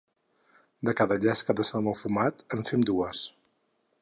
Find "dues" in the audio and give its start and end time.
2.93-3.23